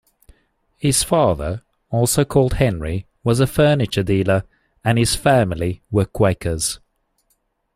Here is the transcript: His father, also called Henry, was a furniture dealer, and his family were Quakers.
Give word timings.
His 0.79 1.03
father, 1.03 1.61
also 1.91 2.25
called 2.25 2.53
Henry, 2.53 3.05
was 3.23 3.39
a 3.39 3.45
furniture 3.45 4.01
dealer, 4.01 4.45
and 4.83 4.97
his 4.97 5.15
family 5.15 5.83
were 5.91 6.05
Quakers. 6.05 6.79